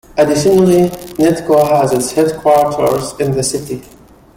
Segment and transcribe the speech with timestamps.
[0.17, 3.83] Additionally, Netco has its headquarters in the city.